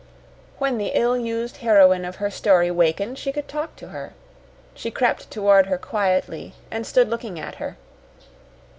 [0.57, 4.13] When the ill used heroine of her story wakened, she could talk to her.
[4.73, 7.77] She crept toward her quietly, and stood looking at her.